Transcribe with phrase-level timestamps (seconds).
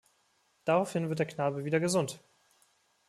[0.65, 2.23] Daraufhin wird der Knabe wieder gesund.